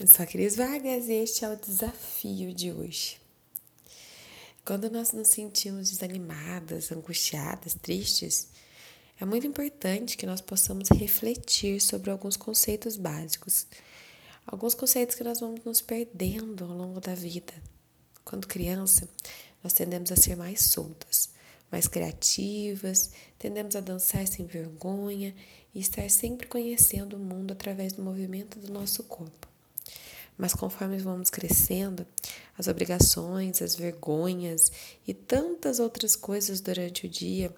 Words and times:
Eu 0.00 0.08
sou 0.08 0.24
a 0.24 0.26
Cris 0.26 0.56
Vargas 0.56 1.08
e 1.08 1.12
este 1.12 1.44
é 1.44 1.48
o 1.48 1.54
desafio 1.54 2.52
de 2.52 2.72
hoje. 2.72 3.16
Quando 4.64 4.90
nós 4.90 5.12
nos 5.12 5.28
sentimos 5.28 5.88
desanimadas, 5.88 6.90
angustiadas, 6.90 7.74
tristes, 7.74 8.48
é 9.20 9.24
muito 9.24 9.46
importante 9.46 10.16
que 10.16 10.26
nós 10.26 10.40
possamos 10.40 10.88
refletir 10.88 11.80
sobre 11.80 12.10
alguns 12.10 12.36
conceitos 12.36 12.96
básicos, 12.96 13.68
alguns 14.44 14.74
conceitos 14.74 15.14
que 15.14 15.22
nós 15.22 15.38
vamos 15.38 15.64
nos 15.64 15.80
perdendo 15.80 16.64
ao 16.64 16.72
longo 16.72 17.00
da 17.00 17.14
vida. 17.14 17.54
Quando 18.24 18.48
criança, 18.48 19.08
nós 19.62 19.74
tendemos 19.74 20.10
a 20.10 20.16
ser 20.16 20.34
mais 20.34 20.60
soltas, 20.60 21.30
mais 21.70 21.86
criativas, 21.86 23.12
tendemos 23.38 23.76
a 23.76 23.80
dançar 23.80 24.26
sem 24.26 24.44
vergonha 24.44 25.32
e 25.72 25.78
estar 25.78 26.10
sempre 26.10 26.48
conhecendo 26.48 27.14
o 27.14 27.20
mundo 27.20 27.52
através 27.52 27.92
do 27.92 28.02
movimento 28.02 28.58
do 28.58 28.72
nosso 28.72 29.04
corpo. 29.04 29.53
Mas 30.36 30.52
conforme 30.52 30.98
vamos 30.98 31.30
crescendo, 31.30 32.06
as 32.58 32.66
obrigações, 32.66 33.62
as 33.62 33.76
vergonhas 33.76 34.72
e 35.06 35.14
tantas 35.14 35.78
outras 35.78 36.16
coisas 36.16 36.60
durante 36.60 37.06
o 37.06 37.08
dia 37.08 37.54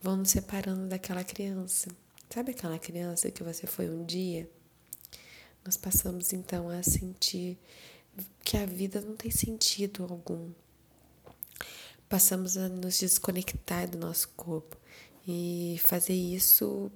vão 0.00 0.16
nos 0.16 0.30
separando 0.30 0.86
daquela 0.86 1.24
criança. 1.24 1.88
Sabe 2.32 2.52
aquela 2.52 2.78
criança 2.78 3.30
que 3.30 3.42
você 3.42 3.66
foi 3.66 3.90
um 3.90 4.04
dia? 4.04 4.48
Nós 5.64 5.76
passamos 5.76 6.32
então 6.32 6.68
a 6.68 6.82
sentir 6.82 7.58
que 8.44 8.56
a 8.56 8.64
vida 8.64 9.00
não 9.00 9.16
tem 9.16 9.30
sentido 9.30 10.06
algum. 10.08 10.50
Passamos 12.08 12.56
a 12.56 12.68
nos 12.68 12.98
desconectar 12.98 13.88
do 13.88 13.98
nosso 13.98 14.28
corpo 14.30 14.76
e 15.26 15.80
fazer 15.82 16.14
isso 16.14 16.90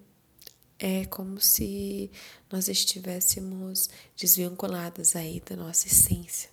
é 0.87 1.07
como 1.07 1.41
se 1.41 2.11
nós 2.53 2.69
estivéssemos 2.69 3.89
desvinculadas 4.15 5.17
aí 5.17 5.41
da 5.41 5.57
nossa 5.57 5.87
essência. 5.87 6.51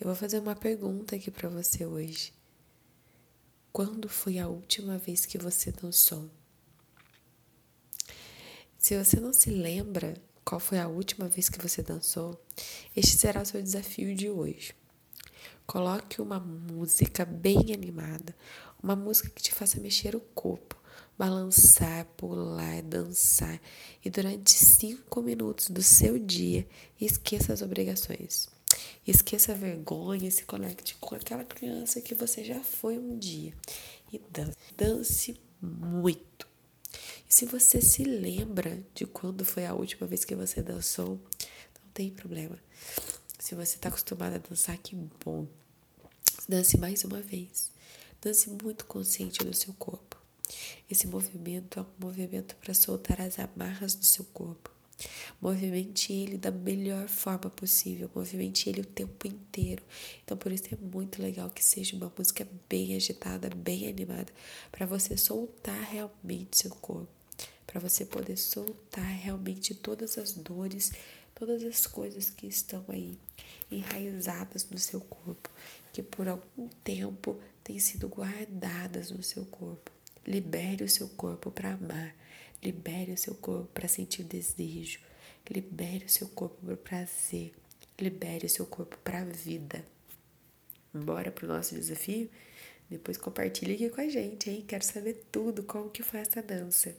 Eu 0.00 0.06
vou 0.06 0.16
fazer 0.16 0.38
uma 0.38 0.56
pergunta 0.56 1.14
aqui 1.14 1.30
para 1.30 1.50
você 1.50 1.84
hoje. 1.84 2.32
Quando 3.70 4.08
foi 4.08 4.38
a 4.38 4.48
última 4.48 4.96
vez 4.96 5.26
que 5.26 5.36
você 5.36 5.70
dançou? 5.70 6.30
Se 8.78 8.96
você 8.96 9.20
não 9.20 9.34
se 9.34 9.50
lembra 9.50 10.14
qual 10.42 10.58
foi 10.58 10.78
a 10.78 10.88
última 10.88 11.28
vez 11.28 11.50
que 11.50 11.60
você 11.60 11.82
dançou, 11.82 12.42
este 12.96 13.14
será 13.14 13.42
o 13.42 13.46
seu 13.46 13.60
desafio 13.62 14.16
de 14.16 14.30
hoje. 14.30 14.74
Coloque 15.66 16.22
uma 16.22 16.40
música 16.40 17.26
bem 17.26 17.74
animada, 17.74 18.34
uma 18.82 18.96
música 18.96 19.28
que 19.28 19.42
te 19.42 19.52
faça 19.52 19.78
mexer 19.78 20.16
o 20.16 20.20
corpo 20.20 20.79
balançar, 21.18 22.06
pular, 22.16 22.82
dançar 22.82 23.60
e 24.04 24.08
durante 24.08 24.52
cinco 24.52 25.20
minutos 25.20 25.68
do 25.68 25.82
seu 25.82 26.18
dia 26.18 26.66
esqueça 27.00 27.52
as 27.52 27.62
obrigações. 27.62 28.48
Esqueça 29.06 29.52
a 29.52 29.56
vergonha 29.56 30.28
e 30.28 30.32
se 30.32 30.44
conecte 30.44 30.94
com 31.00 31.14
aquela 31.14 31.44
criança 31.44 32.00
que 32.00 32.14
você 32.14 32.44
já 32.44 32.60
foi 32.60 32.98
um 32.98 33.18
dia. 33.18 33.52
E 34.12 34.18
dance. 34.30 34.56
Dance 34.76 35.40
muito. 35.60 36.48
E 37.28 37.34
se 37.34 37.44
você 37.46 37.80
se 37.80 38.04
lembra 38.04 38.82
de 38.94 39.06
quando 39.06 39.44
foi 39.44 39.66
a 39.66 39.74
última 39.74 40.06
vez 40.06 40.24
que 40.24 40.34
você 40.34 40.62
dançou, 40.62 41.20
não 41.82 41.90
tem 41.92 42.10
problema. 42.10 42.58
Se 43.38 43.54
você 43.54 43.76
está 43.76 43.88
acostumado 43.88 44.34
a 44.34 44.38
dançar, 44.38 44.76
que 44.78 44.96
bom. 45.24 45.46
Dance 46.48 46.76
mais 46.78 47.04
uma 47.04 47.20
vez. 47.20 47.70
Dance 48.20 48.50
muito 48.62 48.84
consciente 48.84 49.44
do 49.44 49.54
seu 49.54 49.72
corpo. 49.74 50.09
Esse 50.90 51.06
movimento 51.06 51.78
é 51.78 51.82
um 51.82 52.06
movimento 52.06 52.56
para 52.56 52.74
soltar 52.74 53.20
as 53.20 53.38
amarras 53.38 53.94
do 53.94 54.04
seu 54.04 54.24
corpo. 54.26 54.70
Movimente 55.40 56.12
ele 56.12 56.36
da 56.36 56.50
melhor 56.50 57.08
forma 57.08 57.48
possível, 57.50 58.10
movimente 58.14 58.68
ele 58.68 58.82
o 58.82 58.86
tempo 58.86 59.26
inteiro. 59.26 59.82
Então, 60.22 60.36
por 60.36 60.52
isso 60.52 60.64
é 60.72 60.76
muito 60.76 61.22
legal 61.22 61.48
que 61.50 61.64
seja 61.64 61.96
uma 61.96 62.12
música 62.16 62.46
bem 62.68 62.94
agitada, 62.94 63.48
bem 63.48 63.88
animada, 63.88 64.32
para 64.70 64.84
você 64.86 65.16
soltar 65.16 65.82
realmente 65.84 66.58
seu 66.58 66.70
corpo, 66.70 67.08
para 67.66 67.80
você 67.80 68.04
poder 68.04 68.36
soltar 68.36 69.04
realmente 69.04 69.74
todas 69.74 70.18
as 70.18 70.34
dores, 70.34 70.92
todas 71.34 71.62
as 71.64 71.86
coisas 71.86 72.28
que 72.28 72.46
estão 72.46 72.84
aí 72.88 73.18
enraizadas 73.70 74.68
no 74.68 74.78
seu 74.78 75.00
corpo, 75.00 75.48
que 75.92 76.02
por 76.02 76.28
algum 76.28 76.68
tempo 76.84 77.40
têm 77.64 77.78
sido 77.78 78.08
guardadas 78.08 79.10
no 79.10 79.22
seu 79.22 79.46
corpo. 79.46 79.90
Libere 80.26 80.84
o 80.84 80.88
seu 80.88 81.08
corpo 81.08 81.50
para 81.50 81.72
amar. 81.72 82.14
Libere 82.62 83.12
o 83.12 83.18
seu 83.18 83.34
corpo 83.34 83.68
para 83.72 83.88
sentir 83.88 84.24
desejo. 84.24 85.00
Libere 85.48 86.04
o 86.04 86.10
seu 86.10 86.28
corpo 86.28 86.56
para 86.64 86.76
prazer. 86.76 87.52
Libere 87.98 88.46
o 88.46 88.50
seu 88.50 88.66
corpo 88.66 88.96
para 88.98 89.24
vida. 89.24 89.84
Bora 90.92 91.30
pro 91.30 91.46
nosso 91.46 91.74
desafio? 91.74 92.28
Depois 92.88 93.16
compartilhe 93.16 93.74
aqui 93.74 93.88
com 93.88 94.00
a 94.00 94.08
gente, 94.08 94.50
hein? 94.50 94.64
Quero 94.66 94.84
saber 94.84 95.24
tudo 95.30 95.62
como 95.62 95.90
que 95.90 96.02
foi 96.02 96.20
essa 96.20 96.42
dança. 96.42 96.96